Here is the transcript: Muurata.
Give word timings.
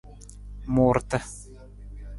Muurata. 0.73 1.19